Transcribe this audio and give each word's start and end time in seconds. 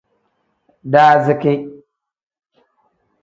Daaziki. 0.91 1.53